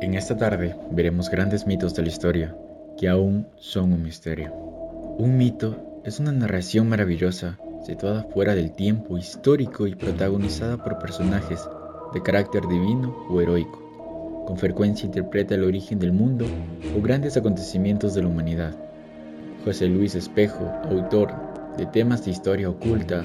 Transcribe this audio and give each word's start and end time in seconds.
En 0.00 0.14
esta 0.14 0.36
tarde 0.36 0.76
veremos 0.90 1.30
grandes 1.30 1.66
mitos 1.66 1.94
de 1.94 2.02
la 2.02 2.08
historia 2.08 2.56
que 2.96 3.08
aún 3.08 3.46
son 3.56 3.92
un 3.92 4.02
misterio. 4.02 4.52
Un 5.18 5.36
mito 5.36 6.00
es 6.04 6.18
una 6.18 6.32
narración 6.32 6.88
maravillosa 6.88 7.58
situada 7.84 8.24
fuera 8.24 8.54
del 8.54 8.72
tiempo 8.72 9.18
histórico 9.18 9.86
y 9.86 9.94
protagonizada 9.94 10.82
por 10.82 10.98
personajes 10.98 11.68
de 12.12 12.22
carácter 12.22 12.66
divino 12.66 13.26
o 13.28 13.40
heroico. 13.40 14.44
Con 14.46 14.56
frecuencia 14.56 15.06
interpreta 15.06 15.54
el 15.54 15.64
origen 15.64 15.98
del 15.98 16.12
mundo 16.12 16.46
o 16.96 17.00
grandes 17.00 17.36
acontecimientos 17.36 18.14
de 18.14 18.22
la 18.22 18.28
humanidad. 18.28 18.74
José 19.64 19.86
Luis 19.86 20.14
Espejo, 20.14 20.72
autor 20.84 21.32
de 21.76 21.86
temas 21.86 22.24
de 22.24 22.32
historia 22.32 22.68
oculta, 22.68 23.22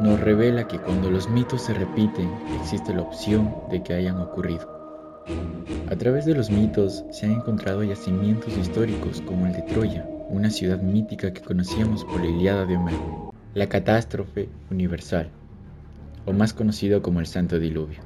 nos 0.00 0.20
revela 0.20 0.68
que 0.68 0.78
cuando 0.78 1.10
los 1.10 1.28
mitos 1.28 1.62
se 1.62 1.74
repiten 1.74 2.30
existe 2.60 2.94
la 2.94 3.02
opción 3.02 3.54
de 3.70 3.82
que 3.82 3.94
hayan 3.94 4.20
ocurrido. 4.20 4.75
A 5.90 5.96
través 5.96 6.26
de 6.26 6.34
los 6.34 6.50
mitos 6.50 7.04
se 7.10 7.26
han 7.26 7.32
encontrado 7.32 7.82
yacimientos 7.82 8.56
históricos 8.56 9.20
como 9.22 9.46
el 9.46 9.52
de 9.52 9.62
Troya, 9.62 10.08
una 10.28 10.50
ciudad 10.50 10.82
mítica 10.82 11.32
que 11.32 11.40
conocíamos 11.40 12.04
por 12.04 12.20
la 12.20 12.26
Iliada 12.26 12.66
de 12.66 12.76
Homero, 12.76 13.32
la 13.54 13.68
catástrofe 13.68 14.48
universal, 14.70 15.30
o 16.26 16.32
más 16.32 16.52
conocido 16.52 17.02
como 17.02 17.20
el 17.20 17.26
Santo 17.26 17.58
Diluvio. 17.58 18.00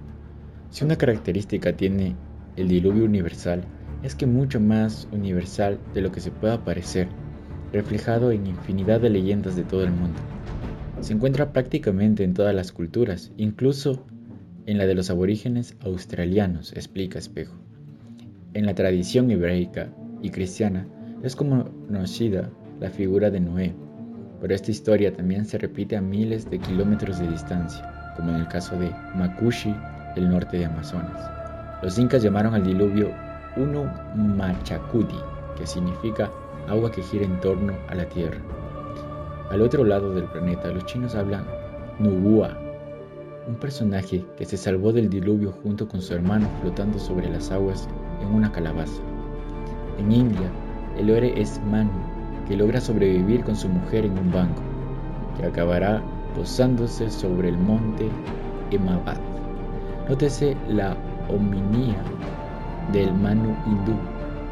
Si 0.70 0.84
una 0.84 0.96
característica 0.96 1.72
tiene 1.72 2.14
el 2.56 2.68
diluvio 2.68 3.04
universal, 3.04 3.64
es 4.02 4.14
que 4.14 4.26
mucho 4.26 4.60
más 4.60 5.08
universal 5.10 5.78
de 5.94 6.02
lo 6.02 6.12
que 6.12 6.20
se 6.20 6.30
pueda 6.30 6.64
parecer, 6.64 7.08
reflejado 7.72 8.30
en 8.30 8.46
infinidad 8.46 9.00
de 9.00 9.10
leyendas 9.10 9.56
de 9.56 9.64
todo 9.64 9.84
el 9.84 9.90
mundo. 9.90 10.20
Se 11.00 11.12
encuentra 11.12 11.52
prácticamente 11.52 12.24
en 12.24 12.34
todas 12.34 12.54
las 12.54 12.72
culturas, 12.72 13.32
incluso 13.36 14.06
en 14.66 14.78
la 14.78 14.86
de 14.86 14.94
los 14.94 15.10
aborígenes 15.10 15.76
australianos, 15.80 16.72
explica 16.72 17.18
Espejo. 17.18 17.54
En 18.54 18.66
la 18.66 18.74
tradición 18.74 19.30
hebraica 19.30 19.88
y 20.22 20.30
cristiana 20.30 20.86
es 21.22 21.36
conocida 21.36 22.50
la 22.80 22.90
figura 22.90 23.30
de 23.30 23.40
Noé, 23.40 23.74
pero 24.40 24.54
esta 24.54 24.70
historia 24.70 25.12
también 25.12 25.44
se 25.44 25.58
repite 25.58 25.96
a 25.96 26.00
miles 26.00 26.50
de 26.50 26.58
kilómetros 26.58 27.18
de 27.18 27.28
distancia, 27.28 28.14
como 28.16 28.30
en 28.30 28.36
el 28.36 28.48
caso 28.48 28.78
de 28.78 28.90
Makushi, 29.14 29.74
el 30.16 30.30
norte 30.30 30.58
de 30.58 30.64
Amazonas. 30.64 31.30
Los 31.82 31.98
incas 31.98 32.22
llamaron 32.22 32.54
al 32.54 32.64
diluvio 32.64 33.10
Uno 33.56 33.90
Machacuti, 34.16 35.18
que 35.56 35.66
significa 35.66 36.30
agua 36.68 36.90
que 36.90 37.02
gira 37.02 37.24
en 37.24 37.40
torno 37.40 37.74
a 37.88 37.94
la 37.94 38.06
tierra. 38.06 38.40
Al 39.50 39.62
otro 39.62 39.84
lado 39.84 40.14
del 40.14 40.24
planeta, 40.24 40.70
los 40.70 40.86
chinos 40.86 41.14
hablan 41.14 41.44
Nubua, 41.98 42.56
un 43.46 43.54
personaje 43.56 44.24
que 44.36 44.44
se 44.44 44.56
salvó 44.56 44.92
del 44.92 45.08
diluvio 45.08 45.52
junto 45.62 45.88
con 45.88 46.02
su 46.02 46.14
hermano 46.14 46.48
flotando 46.60 46.98
sobre 46.98 47.28
las 47.28 47.50
aguas 47.50 47.88
en 48.20 48.28
una 48.34 48.52
calabaza. 48.52 49.00
En 49.98 50.12
India, 50.12 50.50
el 50.98 51.10
héroe 51.10 51.40
es 51.40 51.60
Manu, 51.70 51.90
que 52.46 52.56
logra 52.56 52.80
sobrevivir 52.80 53.42
con 53.44 53.56
su 53.56 53.68
mujer 53.68 54.04
en 54.04 54.18
un 54.18 54.30
banco, 54.30 54.62
que 55.36 55.46
acabará 55.46 56.02
posándose 56.34 57.10
sobre 57.10 57.48
el 57.48 57.58
monte 57.58 58.08
Emabad. 58.70 59.18
Nótese 60.08 60.56
la 60.68 60.96
hominía 61.28 62.02
del 62.92 63.12
Manu 63.14 63.54
hindú 63.66 63.94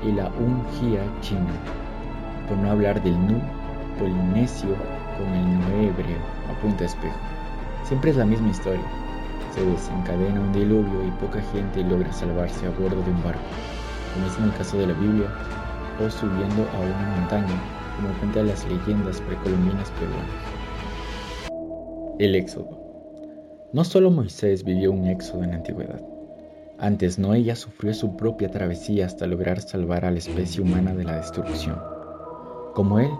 y 0.07 0.13
la 0.13 0.29
Ungia 0.29 1.03
china, 1.21 1.55
por 2.49 2.57
no 2.59 2.71
hablar 2.71 3.03
del 3.03 3.15
Nu 3.27 3.41
polinesio 3.99 4.77
con 5.17 5.27
el 5.35 5.59
Nu 5.59 5.89
hebreo, 5.89 6.19
apunta 6.51 6.85
espejo. 6.85 7.38
Siempre 7.89 8.11
es 8.11 8.19
la 8.19 8.27
misma 8.27 8.51
historia. 8.51 8.85
Se 9.55 9.65
desencadena 9.65 10.39
un 10.43 10.53
diluvio 10.53 11.07
y 11.07 11.11
poca 11.13 11.41
gente 11.41 11.83
logra 11.83 12.13
salvarse 12.13 12.67
a 12.67 12.71
bordo 12.71 13.03
de 13.03 13.11
un 13.11 13.25
barco, 13.25 13.41
como 14.13 14.27
es 14.27 14.37
en 14.37 14.45
el 14.45 14.53
caso 14.53 14.77
de 14.77 14.89
la 14.89 14.93
Biblia, 14.93 15.33
o 15.99 16.11
subiendo 16.11 16.69
a 16.75 16.81
una 16.81 17.17
montaña, 17.17 17.59
como 17.97 18.13
cuenta 18.19 18.43
las 18.43 18.69
leyendas 18.69 19.23
precolombinas 19.23 19.91
peruanas. 19.93 20.29
El 22.19 22.35
Éxodo. 22.35 22.79
No 23.73 23.85
solo 23.85 24.11
Moisés 24.11 24.65
vivió 24.65 24.93
un 24.93 25.07
éxodo 25.07 25.45
en 25.45 25.51
la 25.51 25.57
antigüedad. 25.57 26.03
Antes 26.79 27.19
Noé 27.19 27.43
ya 27.43 27.57
sufrió 27.57 27.95
su 27.95 28.17
propia 28.17 28.51
travesía 28.51 29.07
hasta 29.07 29.27
lograr 29.27 29.63
salvar 29.63 30.05
a 30.05 30.11
la 30.11 30.19
especie 30.19 30.61
humana 30.61 30.95
de 30.95 31.05
la 31.05 31.17
destrucción. 31.17 31.79
Como 32.75 32.99
él, 32.99 33.11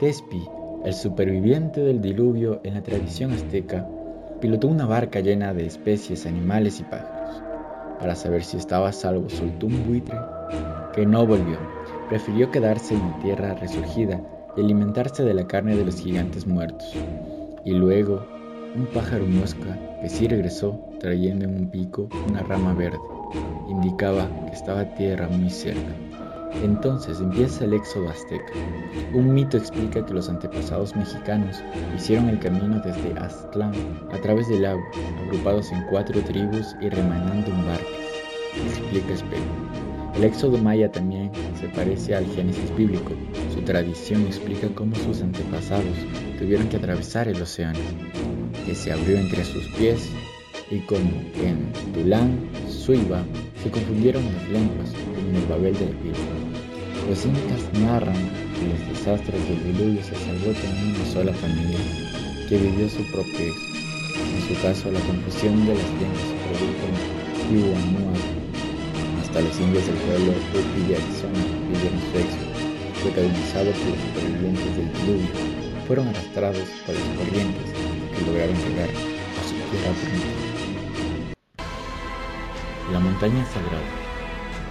Tespi, 0.00 0.42
el 0.84 0.94
superviviente 0.94 1.80
del 1.80 2.00
diluvio 2.00 2.60
en 2.64 2.74
la 2.74 2.82
tradición 2.82 3.32
azteca, 3.32 3.86
pilotó 4.40 4.68
una 4.68 4.86
barca 4.86 5.20
llena 5.20 5.52
de 5.54 5.66
especies, 5.66 6.26
animales 6.26 6.80
y 6.80 6.84
pájaros. 6.84 7.42
Para 7.98 8.14
saber 8.16 8.42
si 8.42 8.56
estaba 8.56 8.88
a 8.88 8.92
salvo, 8.92 9.28
soltó 9.28 9.66
un 9.66 9.86
buitre 9.86 10.16
que 10.94 11.04
no 11.04 11.26
volvió. 11.26 11.58
Prefirió 12.08 12.50
quedarse 12.50 12.94
en 12.94 13.00
la 13.00 13.18
tierra 13.18 13.54
resurgida 13.54 14.20
y 14.56 14.60
alimentarse 14.60 15.22
de 15.22 15.34
la 15.34 15.46
carne 15.46 15.76
de 15.76 15.84
los 15.84 16.00
gigantes 16.00 16.46
muertos. 16.46 16.94
Y 17.64 17.72
luego, 17.72 18.26
un 18.74 18.86
pájaro 18.86 19.26
mosca 19.26 19.78
que 20.00 20.08
sí 20.08 20.26
regresó 20.26 20.80
trayendo 20.98 21.44
en 21.44 21.54
un 21.54 21.70
pico 21.70 22.08
una 22.28 22.42
rama 22.42 22.72
verde. 22.72 22.98
Indicaba 23.68 24.26
que 24.46 24.52
estaba 24.52 24.94
tierra 24.94 25.28
muy 25.28 25.50
cerca. 25.50 25.92
Entonces 26.62 27.20
empieza 27.20 27.64
el 27.64 27.74
éxodo 27.74 28.08
azteca. 28.08 28.52
Un 29.14 29.32
mito 29.32 29.56
explica 29.56 30.04
que 30.04 30.14
los 30.14 30.28
antepasados 30.28 30.94
mexicanos 30.94 31.62
hicieron 31.96 32.28
el 32.28 32.38
camino 32.38 32.80
desde 32.84 33.18
Aztlán 33.18 33.72
a 34.12 34.18
través 34.18 34.48
del 34.48 34.66
agua, 34.66 34.84
agrupados 35.26 35.72
en 35.72 35.82
cuatro 35.84 36.20
tribus 36.22 36.76
y 36.80 36.88
remanando 36.88 37.50
en 37.50 37.66
barcos. 37.66 37.92
Explica 38.66 39.14
Espejo. 39.14 39.90
El 40.14 40.24
éxodo 40.24 40.58
maya 40.58 40.90
también 40.90 41.30
se 41.58 41.68
parece 41.68 42.14
al 42.14 42.26
Génesis 42.26 42.76
bíblico. 42.76 43.12
Su 43.54 43.62
tradición 43.62 44.22
explica 44.22 44.68
cómo 44.74 44.94
sus 44.96 45.22
antepasados 45.22 45.96
tuvieron 46.38 46.68
que 46.68 46.76
atravesar 46.76 47.28
el 47.28 47.40
océano, 47.40 47.78
que 48.66 48.74
se 48.74 48.92
abrió 48.92 49.18
entre 49.18 49.44
sus 49.44 49.66
pies 49.68 50.10
y 50.70 50.80
como 50.80 51.10
en 51.42 51.72
Tulán, 51.92 52.38
Suiba, 52.68 53.22
se 53.62 53.70
confundieron 53.70 54.24
las 54.24 54.48
lenguas 54.48 54.92
en 55.28 55.36
el 55.36 55.46
Babel 55.46 55.74
del 55.74 55.94
Biblia. 55.96 56.39
Los 57.10 57.26
incas 57.26 57.66
narran 57.82 58.14
que 58.54 58.70
los 58.70 58.78
desastres 58.86 59.42
del 59.48 59.58
diluvio 59.64 60.00
se 60.00 60.14
salvó 60.14 60.52
también 60.54 60.94
una 60.94 61.04
sola 61.10 61.34
familia 61.34 61.78
que 62.48 62.56
vivió 62.56 62.88
su 62.88 63.02
propio 63.10 63.50
éxodo. 63.50 63.74
En 64.30 64.42
su 64.46 64.54
caso, 64.62 64.92
la 64.92 65.00
confusión 65.00 65.66
de 65.66 65.74
las 65.74 65.90
lenguas 65.98 66.30
produjo 66.46 66.86
Tihuanaco. 67.50 68.14
Hasta 69.22 69.40
los 69.40 69.58
indios 69.58 69.84
del 69.88 69.96
pueblo 70.06 70.30
de 70.86 70.94
Arizona 71.02 71.42
vivieron 71.66 71.98
su 71.98 72.14
éxodo, 72.14 72.46
protagonizado 73.02 73.72
por 73.74 73.90
los 73.90 73.98
supervivientes 74.06 74.70
del 74.76 74.88
diluvio. 74.94 75.34
Fueron 75.88 76.06
arrastrados 76.14 76.68
por 76.86 76.94
las 76.94 77.08
corrientes 77.18 77.74
que 78.14 78.22
lograron 78.22 78.54
llegar 78.54 78.86
a 78.86 79.42
su 79.50 79.58
tierra 79.66 79.90
primitiva. 79.98 81.34
La 82.92 83.00
montaña 83.00 83.44
sagrada. 83.46 83.99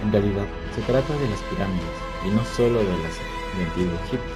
En 0.02 0.12
realidad, 0.12 0.46
se 0.74 0.82
trata 0.82 1.12
de 1.14 1.28
las 1.28 1.40
pirámides, 1.42 1.84
y 2.26 2.30
no 2.30 2.44
solo 2.44 2.78
de 2.78 2.98
las 3.02 3.18
de 3.56 3.64
Antiguo 3.64 3.94
Egipto. 4.06 4.34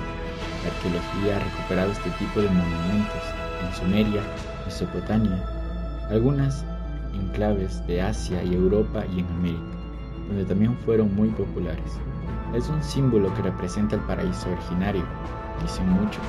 La 0.62 0.70
arqueología 0.70 1.36
ha 1.36 1.44
recuperado 1.44 1.92
este 1.92 2.10
tipo 2.10 2.40
de 2.40 2.48
monumentos 2.48 3.22
en 3.62 3.74
Sumeria, 3.74 4.22
Mesopotamia, 4.64 5.42
algunas 6.10 6.64
enclaves 7.14 7.86
de 7.86 8.02
Asia 8.02 8.42
y 8.42 8.54
Europa 8.54 9.04
y 9.14 9.20
en 9.20 9.26
América, 9.26 9.76
donde 10.28 10.44
también 10.44 10.76
fueron 10.84 11.14
muy 11.14 11.28
populares. 11.30 11.98
Es 12.54 12.68
un 12.68 12.82
símbolo 12.82 13.32
que 13.34 13.42
representa 13.42 13.96
el 13.96 14.02
paraíso 14.02 14.50
originario, 14.50 15.04
dice 15.62 15.82
mucho, 15.82 16.20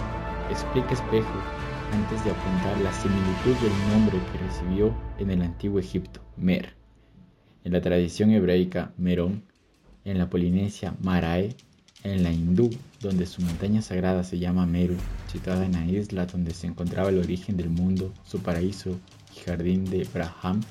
explica 0.49 0.93
Espejo 0.93 1.39
antes 1.93 2.23
de 2.23 2.31
apuntar 2.31 2.77
la 2.81 2.91
similitud 2.93 3.55
del 3.61 3.93
nombre 3.93 4.19
que 4.31 4.39
recibió 4.39 4.93
en 5.17 5.31
el 5.31 5.41
antiguo 5.41 5.79
Egipto, 5.79 6.21
Mer. 6.35 6.84
En 7.65 7.73
la 7.73 7.81
tradición 7.81 8.29
hebraica, 8.29 8.93
Merón 8.95 9.41
en 10.05 10.19
la 10.19 10.29
Polinesia 10.29 10.95
Marae, 11.01 11.55
en 12.03 12.21
la 12.21 12.31
hindú, 12.31 12.69
donde 13.01 13.25
su 13.25 13.41
montaña 13.41 13.81
sagrada 13.81 14.23
se 14.23 14.37
llama 14.37 14.67
Meru, 14.67 14.95
situada 15.31 15.65
en 15.65 15.71
la 15.71 15.83
isla 15.87 16.27
donde 16.27 16.53
se 16.53 16.67
encontraba 16.67 17.09
el 17.09 17.17
origen 17.17 17.57
del 17.57 17.71
mundo, 17.71 18.13
su 18.23 18.39
paraíso 18.39 18.99
y 19.35 19.39
jardín 19.39 19.83
de 19.85 20.07
Braham. 20.13 20.61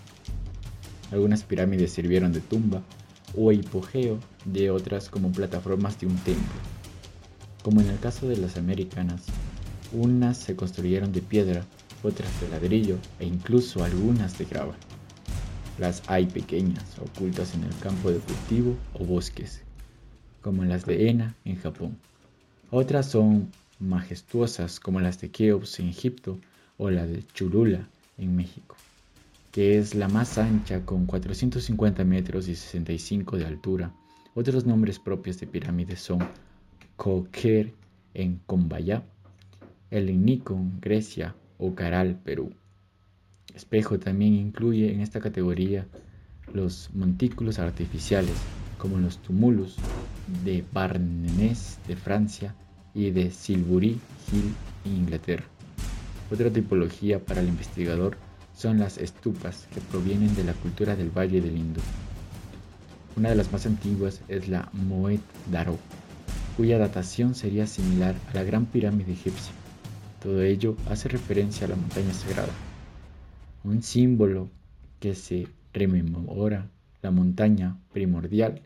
Algunas 1.11 1.43
pirámides 1.43 1.91
sirvieron 1.91 2.33
de 2.33 2.41
tumba 2.41 2.81
o 3.37 3.51
hipogeo 3.51 4.21
de 4.45 4.71
otras 4.71 5.09
como 5.09 5.33
plataformas 5.33 5.99
de 5.99 6.07
un 6.07 6.17
templo. 6.19 6.61
Como 7.65 7.81
en 7.81 7.89
el 7.89 7.99
caso 7.99 8.29
de 8.29 8.37
las 8.37 8.57
americanas, 8.57 9.25
unas 9.93 10.37
se 10.37 10.55
construyeron 10.55 11.11
de 11.11 11.23
piedra, 11.23 11.65
otras 12.05 12.41
de 12.41 12.49
ladrillo 12.51 12.99
e 13.19 13.27
incluso 13.27 13.83
algunas 13.83 14.39
de 14.39 14.45
grava. 14.45 14.77
Las 15.79 16.03
hay 16.07 16.27
pequeñas, 16.27 16.85
ocultas 17.01 17.55
en 17.55 17.65
el 17.65 17.77
campo 17.79 18.11
de 18.11 18.19
cultivo 18.19 18.77
o 18.95 19.05
bosques, 19.05 19.63
como 20.41 20.65
las 20.65 20.87
de 20.87 21.09
Ena 21.11 21.35
en 21.45 21.57
Japón. 21.57 21.99
Otras 22.71 23.11
son 23.11 23.51
majestuosas 23.81 24.79
como 24.79 25.01
las 25.01 25.21
de 25.21 25.31
Keops 25.31 25.81
en 25.81 25.89
Egipto 25.89 26.39
o 26.79 26.91
la 26.91 27.07
de 27.07 27.25
Chulula 27.35 27.89
en 28.19 28.37
México. 28.37 28.77
que 29.53 29.79
es 29.79 29.95
la 29.95 30.09
más 30.09 30.37
ancha 30.39 30.85
con 30.85 31.07
450 31.07 32.03
metros 32.05 32.49
y 32.49 32.57
65 32.57 33.37
de 33.37 33.47
altura. 33.47 33.93
Otros 34.35 34.67
nombres 34.67 34.99
propios 34.99 35.39
de 35.39 35.47
pirámides 35.47 36.01
son 36.01 36.19
Koker 36.97 37.73
en 38.15 38.41
Combaya, 38.47 39.05
el 39.93 40.25
Nikon, 40.25 40.81
Grecia 40.81 41.37
o 41.59 41.73
Caral, 41.73 42.19
Perú. 42.25 42.53
Espejo 43.53 43.99
también 43.99 44.35
incluye 44.35 44.93
en 44.93 45.01
esta 45.01 45.21
categoría 45.21 45.87
los 46.53 46.91
montículos 46.95 47.59
artificiales, 47.59 48.35
como 48.79 48.99
los 48.99 49.19
tumulus 49.19 49.77
de 50.45 50.65
Barnenés 50.73 51.79
de 51.87 51.97
Francia 51.97 52.55
y 52.95 53.11
de 53.11 53.31
Silbury 53.31 53.99
Hill 54.33 54.55
en 54.85 54.97
Inglaterra. 54.97 55.45
Otra 56.31 56.51
tipología 56.51 57.25
para 57.25 57.41
el 57.41 57.49
investigador 57.49 58.17
son 58.55 58.79
las 58.79 58.99
estupas 58.99 59.67
que 59.75 59.81
provienen 59.81 60.35
de 60.35 60.45
la 60.45 60.53
cultura 60.55 60.97
del 60.97 61.11
Valle 61.11 61.41
del 61.41 61.57
Indo. 61.57 61.81
Una 63.17 63.31
de 63.31 63.37
las 63.37 63.53
más 63.53 63.67
antiguas 63.67 64.21
es 64.29 64.49
la 64.49 64.69
Moed 64.73 65.21
Daro, 65.51 65.79
cuya 66.57 66.79
datación 66.79 67.35
sería 67.35 67.67
similar 67.67 68.15
a 68.31 68.35
la 68.35 68.45
Gran 68.45 68.67
Pirámide 68.67 69.13
egipcia. 69.13 69.53
Todo 70.23 70.43
ello 70.43 70.77
hace 70.89 71.09
referencia 71.09 71.67
a 71.67 71.71
la 71.71 71.77
montaña 71.77 72.13
sagrada, 72.13 72.53
un 73.65 73.83
símbolo 73.83 74.51
que 75.01 75.15
se 75.15 75.49
rememora 75.73 76.71
la 77.03 77.11
montaña 77.11 77.79
primordial 77.93 78.63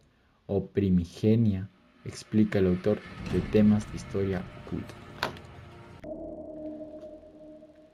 o 0.46 0.66
primigenia, 0.66 1.68
explica 2.04 2.58
el 2.58 2.66
autor 2.66 2.98
de 3.32 3.40
temas 3.52 3.88
de 3.90 3.96
historia 3.96 4.42
oculta. 4.66 4.94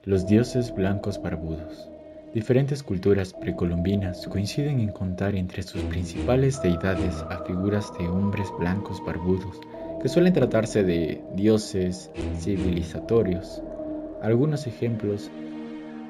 Los 0.05 0.27
dioses 0.27 0.75
blancos 0.75 1.21
barbudos. 1.21 1.89
Diferentes 2.35 2.83
culturas 2.83 3.33
precolombinas 3.33 4.27
coinciden 4.27 4.81
en 4.81 4.91
contar 4.91 5.35
entre 5.35 5.63
sus 5.63 5.83
principales 5.83 6.61
deidades 6.63 7.15
a 7.31 7.45
figuras 7.45 7.93
de 7.99 8.09
hombres 8.09 8.49
blancos 8.59 9.03
barbudos, 9.05 9.61
que 10.03 10.09
suelen 10.09 10.33
tratarse 10.33 10.83
de 10.83 11.23
dioses 11.37 12.11
civilizatorios. 12.39 13.63
Algunos 14.21 14.67
ejemplos, 14.67 15.31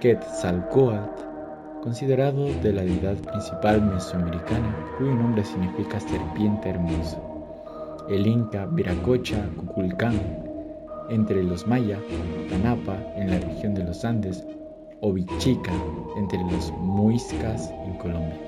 Quetzalcoatl, 0.00 1.80
considerado 1.82 2.46
de 2.62 2.72
la 2.72 2.82
deidad 2.82 3.16
principal 3.16 3.82
mesoamericana, 3.82 4.74
cuyo 4.98 5.14
nombre 5.14 5.44
significa 5.44 6.00
serpiente 6.00 6.70
hermosa. 6.70 7.20
El 8.08 8.26
Inca 8.26 8.66
Viracocha 8.66 9.48
Cuculcán, 9.56 10.20
entre 11.08 11.42
los 11.42 11.66
maya, 11.66 11.98
Tanapa 12.48 12.96
en 13.16 13.30
la 13.30 13.38
región 13.38 13.74
de 13.74 13.84
los 13.84 14.04
Andes 14.04 14.44
o 15.00 15.12
Vichica 15.12 15.72
entre 16.16 16.38
los 16.38 16.72
muiscas 16.72 17.70
en 17.84 17.94
Colombia. 17.94 18.38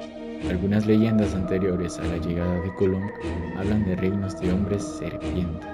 Algunas 0.50 0.86
leyendas 0.86 1.34
anteriores 1.34 1.98
a 1.98 2.04
la 2.04 2.18
llegada 2.18 2.60
de 2.60 2.74
Colón 2.74 3.10
hablan 3.58 3.84
de 3.84 3.96
reinos 3.96 4.38
de 4.40 4.52
hombres 4.52 4.82
serpiente, 4.82 5.66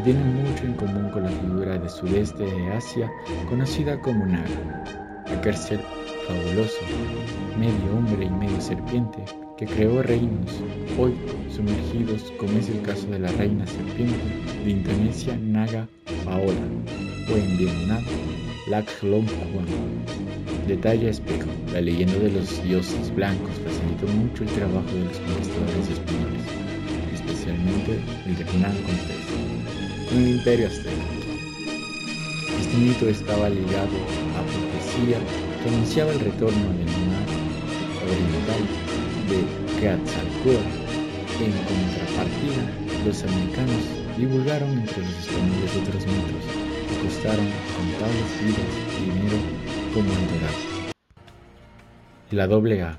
que 0.00 0.12
tienen 0.12 0.34
mucho 0.34 0.64
en 0.64 0.72
común 0.74 1.10
con 1.10 1.24
la 1.24 1.30
figura 1.30 1.78
de 1.78 1.88
sudeste 1.88 2.42
de 2.42 2.72
Asia 2.72 3.12
conocida 3.48 4.00
como 4.00 4.24
Naga, 4.24 4.84
aquel 5.26 5.54
ser 5.54 5.80
fabuloso, 6.26 6.80
medio 7.58 7.98
hombre 7.98 8.24
y 8.24 8.30
medio 8.30 8.60
serpiente, 8.62 9.18
que 9.58 9.66
creó 9.66 10.02
reinos, 10.02 10.62
hoy 10.98 11.14
sumergidos 11.54 12.32
como 12.38 12.58
es 12.58 12.70
el 12.70 12.80
caso 12.80 13.06
de 13.08 13.18
la 13.18 13.30
reina 13.32 13.66
serpiente 13.66 14.16
de 14.64 14.70
Indonesia 14.70 15.36
Naga 15.36 15.86
Paola, 16.24 16.66
o 17.28 17.36
en 17.36 17.58
Vietnam 17.58 18.02
Lac 18.68 18.88
Long 19.02 19.26
Detalle 20.66 21.10
espejo. 21.10 21.48
La 21.74 21.80
leyenda 21.82 22.14
de 22.14 22.30
los 22.30 22.62
dioses 22.64 23.14
blancos 23.14 23.50
facilitó 23.64 24.06
mucho 24.16 24.44
el 24.44 24.50
trabajo 24.50 24.92
de 24.94 25.04
los 25.04 25.18
conquistadores 25.18 25.90
españoles, 25.90 26.42
especialmente 27.12 27.98
el 28.26 28.36
de 28.36 28.42
Hernán 28.42 28.76
Cortés, 28.82 29.49
el 30.12 30.28
imperio 30.28 30.66
azteca. 30.66 30.90
Este 32.60 32.76
mito 32.76 33.08
estaba 33.08 33.48
ligado 33.48 33.96
a 34.36 34.42
profecía 34.42 35.18
que 35.62 35.68
anunciaba 35.68 36.10
el 36.12 36.20
retorno 36.20 36.68
del 36.72 36.86
mar 37.08 37.26
oriental 38.04 38.62
de 39.28 39.80
Quetzalcóatl. 39.80 40.80
En 41.40 41.52
contrapartida, 41.52 43.06
los 43.06 43.22
americanos 43.22 43.82
divulgaron 44.18 44.70
entre 44.78 44.98
los 44.98 45.10
españoles 45.10 45.76
otros 45.80 46.06
mitos 46.06 46.44
que 46.88 47.06
costaron 47.06 47.46
contables 47.76 48.44
vidas 48.44 48.70
y 48.98 49.04
dinero 49.04 49.36
como 49.94 50.10
el 50.12 50.26
dorado. 50.26 50.92
La 52.30 52.46
doble 52.46 52.82
A. 52.82 52.98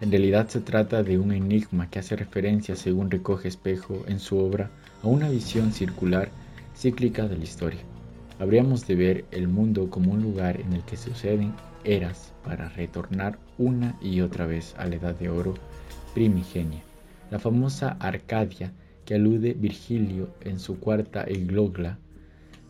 En 0.00 0.10
realidad 0.10 0.48
se 0.48 0.60
trata 0.60 1.02
de 1.02 1.18
un 1.18 1.32
enigma 1.32 1.88
que 1.88 1.98
hace 1.98 2.16
referencia, 2.16 2.74
según 2.74 3.10
recoge 3.10 3.48
Espejo 3.48 4.04
en 4.06 4.18
su 4.18 4.38
obra, 4.38 4.70
a 5.02 5.06
una 5.06 5.28
visión 5.28 5.72
circular 5.72 6.30
cíclica 6.76 7.26
de 7.28 7.36
la 7.36 7.44
historia. 7.44 7.80
Habríamos 8.38 8.86
de 8.86 8.94
ver 8.94 9.24
el 9.30 9.48
mundo 9.48 9.90
como 9.90 10.12
un 10.12 10.22
lugar 10.22 10.60
en 10.60 10.72
el 10.72 10.82
que 10.84 10.96
suceden 10.96 11.52
eras 11.84 12.32
para 12.44 12.68
retornar 12.68 13.38
una 13.58 13.98
y 14.00 14.20
otra 14.20 14.46
vez 14.46 14.74
a 14.78 14.86
la 14.86 14.96
edad 14.96 15.14
de 15.14 15.28
oro 15.28 15.54
primigenia, 16.14 16.82
la 17.30 17.38
famosa 17.38 17.96
Arcadia 18.00 18.72
que 19.04 19.14
alude 19.14 19.54
Virgilio 19.54 20.30
en 20.40 20.58
su 20.58 20.78
cuarta 20.78 21.24
Eglogla. 21.24 21.98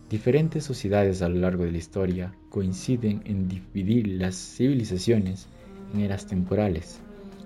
Diferentes 0.09 0.65
sociedades 0.65 1.23
a 1.23 1.29
lo 1.29 1.37
largo 1.37 1.65
de 1.65 1.73
la 1.73 1.79
historia 1.79 2.33
coinciden 2.49 3.23
en 3.27 3.49
dividir 3.49 4.09
las 4.09 4.35
civilizaciones 4.35 5.49
en 5.95 6.01
eras 6.01 6.27
temporales. 6.27 7.01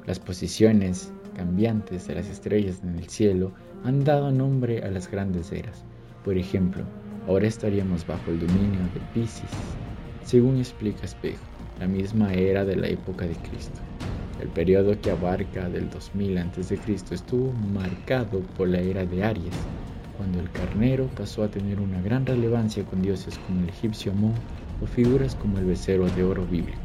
Las 0.07 0.19
posiciones 0.19 1.13
cambiantes 1.35 2.07
de 2.07 2.15
las 2.15 2.29
estrellas 2.29 2.81
en 2.83 2.97
el 2.97 3.09
cielo 3.09 3.53
han 3.85 4.05
dado 4.05 4.31
nombre 4.31 4.83
a 4.83 4.91
las 4.91 5.11
grandes 5.11 5.53
eras. 5.53 5.85
Por 6.25 6.39
ejemplo, 6.39 6.85
ahora 7.27 7.47
estaríamos 7.47 8.07
bajo 8.07 8.31
el 8.31 8.41
dominio 8.41 8.81
de 8.95 9.01
Pisces, 9.13 9.51
según 10.25 10.59
explica 10.59 11.05
Espejo 11.05 11.55
la 11.79 11.87
misma 11.89 12.33
era 12.33 12.65
de 12.65 12.77
la 12.77 12.89
época 12.89 13.27
de 13.27 13.35
Cristo. 13.35 13.81
El 14.41 14.49
periodo 14.49 15.01
que 15.01 15.11
abarca 15.11 15.69
del 15.69 15.91
2000 15.91 16.39
a.C. 16.39 16.79
estuvo 17.11 17.53
marcado 17.53 18.41
por 18.57 18.69
la 18.69 18.79
era 18.79 19.05
de 19.05 19.25
Aries, 19.25 19.55
cuando 20.17 20.41
el 20.41 20.51
carnero 20.51 21.07
pasó 21.17 21.43
a 21.43 21.49
tener 21.49 21.81
una 21.81 22.01
gran 22.01 22.27
relevancia 22.27 22.85
con 22.85 23.03
dioses 23.03 23.39
como 23.39 23.61
el 23.63 23.69
egipcio 23.69 24.13
Amón 24.13 24.35
o 24.83 24.87
figuras 24.87 25.35
como 25.35 25.59
el 25.59 25.65
becerro 25.65 26.07
de 26.11 26.23
oro 26.23 26.47
bíblico. 26.47 26.79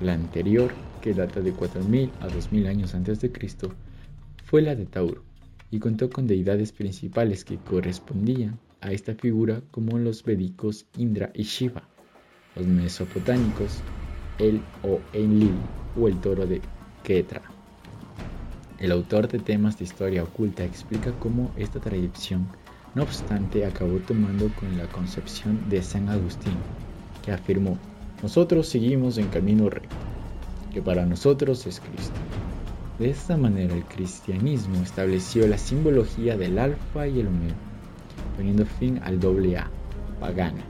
La 0.00 0.14
anterior, 0.14 0.70
que 1.00 1.14
data 1.14 1.40
de 1.40 1.52
4000 1.52 2.10
a 2.20 2.28
2000 2.28 2.66
años 2.66 2.94
antes 2.94 3.20
de 3.20 3.32
Cristo, 3.32 3.72
fue 4.44 4.62
la 4.62 4.74
de 4.74 4.86
Tauro 4.86 5.22
y 5.70 5.78
contó 5.78 6.10
con 6.10 6.26
deidades 6.26 6.72
principales 6.72 7.44
que 7.44 7.56
correspondían 7.56 8.58
a 8.80 8.92
esta 8.92 9.14
figura 9.14 9.62
como 9.70 9.98
los 9.98 10.24
védicos 10.24 10.86
Indra 10.96 11.30
y 11.34 11.42
Shiva 11.42 11.90
los 12.56 12.66
mesopotámicos, 12.66 13.80
el 14.38 14.60
o 14.82 15.00
Enlil 15.12 15.54
o 15.98 16.08
el 16.08 16.20
toro 16.20 16.46
de 16.46 16.60
Ketra. 17.04 17.42
El 18.78 18.92
autor 18.92 19.28
de 19.28 19.38
temas 19.38 19.78
de 19.78 19.84
historia 19.84 20.22
oculta 20.22 20.64
explica 20.64 21.12
cómo 21.18 21.52
esta 21.56 21.80
tradición, 21.80 22.48
no 22.94 23.02
obstante, 23.02 23.64
acabó 23.64 23.98
tomando 23.98 24.48
con 24.58 24.76
la 24.78 24.86
concepción 24.86 25.68
de 25.68 25.82
San 25.82 26.08
Agustín, 26.08 26.54
que 27.24 27.32
afirmó, 27.32 27.78
nosotros 28.22 28.68
seguimos 28.68 29.18
en 29.18 29.28
camino 29.28 29.68
recto, 29.68 29.96
que 30.72 30.82
para 30.82 31.06
nosotros 31.06 31.66
es 31.66 31.80
Cristo. 31.80 32.14
De 32.98 33.10
esta 33.10 33.36
manera 33.36 33.74
el 33.74 33.84
cristianismo 33.84 34.76
estableció 34.82 35.46
la 35.46 35.58
simbología 35.58 36.36
del 36.36 36.58
alfa 36.58 37.06
y 37.08 37.20
el 37.20 37.28
omega, 37.28 37.54
poniendo 38.36 38.66
fin 38.66 39.00
al 39.02 39.18
doble 39.18 39.56
A, 39.56 39.70
pagana, 40.20 40.62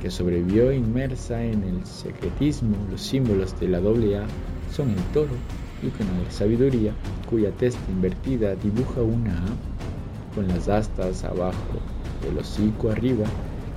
que 0.00 0.10
sobrevivió 0.10 0.72
inmersa 0.72 1.44
en 1.44 1.62
el 1.62 1.84
secretismo, 1.84 2.76
los 2.90 3.02
símbolos 3.02 3.58
de 3.60 3.68
la 3.68 3.80
doble 3.80 4.16
A 4.16 4.26
son 4.74 4.90
el 4.90 5.02
toro, 5.12 5.34
icono 5.82 6.24
de 6.24 6.30
sabiduría, 6.30 6.94
cuya 7.28 7.50
testa 7.50 7.90
invertida 7.90 8.54
dibuja 8.56 9.02
una 9.02 9.36
A 9.36 10.34
con 10.34 10.48
las 10.48 10.68
astas 10.68 11.24
abajo, 11.24 11.80
el 12.28 12.38
hocico 12.38 12.90
arriba 12.90 13.26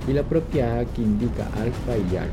y 0.08 0.14
la 0.14 0.22
propia 0.22 0.78
A 0.78 0.84
que 0.86 1.02
indica 1.02 1.46
alfa 1.60 1.98
y 2.10 2.16
alfa, 2.16 2.32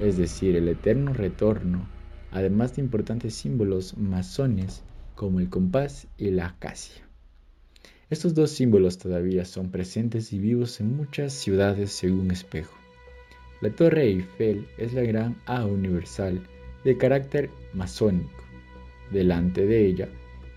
es 0.00 0.16
decir, 0.16 0.56
el 0.56 0.68
eterno 0.68 1.12
retorno, 1.12 1.86
además 2.30 2.76
de 2.76 2.82
importantes 2.82 3.34
símbolos 3.34 3.96
masones 3.96 4.82
como 5.14 5.40
el 5.40 5.48
compás 5.48 6.06
y 6.16 6.30
la 6.30 6.46
acacia. 6.46 7.02
Estos 8.10 8.34
dos 8.34 8.50
símbolos 8.50 8.98
todavía 8.98 9.44
son 9.44 9.70
presentes 9.70 10.32
y 10.32 10.38
vivos 10.38 10.80
en 10.80 10.96
muchas 10.96 11.32
ciudades 11.32 11.92
según 11.92 12.30
espejo. 12.30 12.74
La 13.60 13.70
Torre 13.70 14.04
Eiffel 14.04 14.66
es 14.78 14.94
la 14.94 15.02
gran 15.02 15.36
A 15.44 15.66
universal 15.66 16.40
de 16.84 16.96
carácter 16.96 17.50
masónico. 17.74 18.44
Delante 19.10 19.66
de 19.66 19.86
ella, 19.86 20.08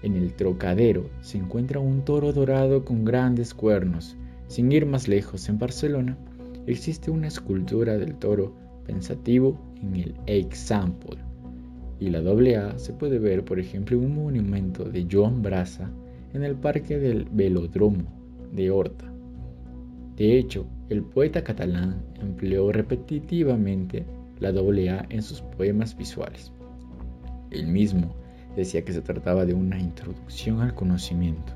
en 0.04 0.16
el 0.16 0.34
trocadero, 0.34 1.10
se 1.22 1.38
encuentra 1.38 1.80
un 1.80 2.06
toro 2.06 2.32
dorado 2.32 2.86
con 2.86 3.04
grandes 3.04 3.54
cuernos. 3.54 4.16
Sin 4.48 4.72
ir 4.72 4.86
más 4.86 5.08
lejos, 5.08 5.50
en 5.50 5.60
Barcelona, 5.60 6.18
existe 6.68 7.12
una 7.12 7.28
escultura 7.28 7.98
del 7.98 8.16
toro 8.16 8.54
pensativo 8.86 9.60
en 9.82 9.96
el 9.96 10.16
example. 10.28 11.18
Y 12.02 12.10
la 12.10 12.20
AA 12.20 12.80
se 12.80 12.94
puede 12.94 13.20
ver, 13.20 13.46
por 13.46 13.60
ejemplo, 13.60 13.96
en 13.96 14.06
un 14.06 14.16
monumento 14.16 14.86
de 14.86 15.08
Joan 15.10 15.44
Brasa 15.44 15.92
en 16.34 16.44
el 16.44 16.56
Parque 16.56 16.98
del 16.98 17.26
Velódromo 17.32 18.04
de 18.52 18.72
Horta. 18.72 19.06
De 20.18 20.40
hecho, 20.40 20.66
el 20.90 21.04
poeta 21.04 21.44
catalán 21.44 22.02
empleó 22.20 22.72
repetitivamente 22.72 24.04
la 24.40 24.50
AA 24.50 25.06
en 25.10 25.22
sus 25.22 25.42
poemas 25.42 25.96
visuales. 25.96 26.52
Él 27.52 27.68
mismo 27.68 28.16
decía 28.56 28.84
que 28.84 28.94
se 28.94 29.02
trataba 29.02 29.46
de 29.46 29.54
una 29.54 29.80
introducción 29.80 30.62
al 30.62 30.74
conocimiento. 30.74 31.54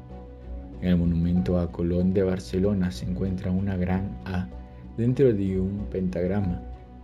En 0.80 0.90
el 0.90 0.98
monumento 0.98 1.58
a 1.58 1.72
Colón 1.72 2.14
de 2.14 2.22
Barcelona 2.22 2.92
se 2.92 3.06
encuentra 3.06 3.50
una 3.50 3.78
gran 3.78 4.16
A 4.26 4.48
dentro 4.96 5.34
de 5.34 5.60
un 5.60 5.88
pentagrama 5.90 6.62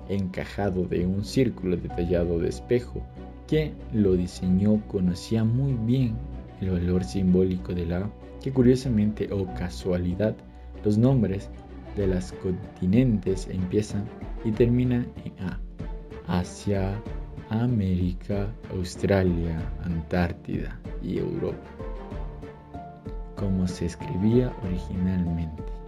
encajado 0.10 0.86
de 0.86 1.06
un 1.06 1.24
círculo 1.24 1.78
detallado 1.78 2.40
de 2.40 2.50
espejo. 2.50 3.02
Quien 3.52 3.74
lo 3.92 4.14
diseñó 4.14 4.82
conocía 4.88 5.44
muy 5.44 5.74
bien 5.74 6.16
el 6.62 6.70
valor 6.70 7.04
simbólico 7.04 7.74
de 7.74 7.86
la 7.86 8.10
que 8.42 8.54
curiosamente 8.54 9.28
o 9.30 9.46
casualidad 9.56 10.38
los 10.86 10.98
nombres 10.98 11.50
de 11.98 12.08
las 12.08 12.32
continentes 12.32 13.50
empiezan 13.50 14.06
y 14.46 14.54
terminan 14.54 15.06
en 15.26 15.34
A. 15.46 15.60
Asia, 16.28 16.98
América, 17.50 18.48
Australia, 18.74 19.60
Antártida 19.84 20.80
y 21.04 21.18
Europa, 21.18 21.68
como 23.36 23.68
se 23.68 23.88
escribía 23.88 24.56
originalmente. 24.64 25.81